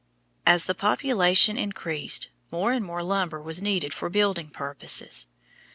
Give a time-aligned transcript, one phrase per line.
[0.47, 5.27] As the population increased, more and more lumber was needed for building purposes.